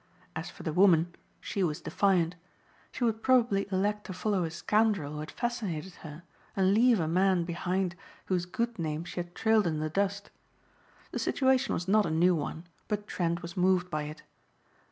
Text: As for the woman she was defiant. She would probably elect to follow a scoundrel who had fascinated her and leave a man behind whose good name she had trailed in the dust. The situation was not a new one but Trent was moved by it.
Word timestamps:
As 0.35 0.49
for 0.49 0.63
the 0.63 0.73
woman 0.73 1.13
she 1.39 1.63
was 1.63 1.79
defiant. 1.79 2.35
She 2.91 3.03
would 3.03 3.21
probably 3.21 3.67
elect 3.71 4.05
to 4.07 4.13
follow 4.13 4.43
a 4.45 4.49
scoundrel 4.49 5.13
who 5.13 5.19
had 5.19 5.29
fascinated 5.29 5.93
her 6.01 6.23
and 6.55 6.73
leave 6.73 6.99
a 6.99 7.07
man 7.07 7.43
behind 7.43 7.95
whose 8.25 8.47
good 8.47 8.79
name 8.79 9.03
she 9.03 9.19
had 9.19 9.35
trailed 9.35 9.67
in 9.67 9.77
the 9.79 9.91
dust. 9.91 10.31
The 11.11 11.19
situation 11.19 11.75
was 11.75 11.87
not 11.87 12.07
a 12.07 12.09
new 12.09 12.33
one 12.33 12.63
but 12.87 13.05
Trent 13.05 13.43
was 13.43 13.55
moved 13.55 13.91
by 13.91 14.05
it. 14.05 14.23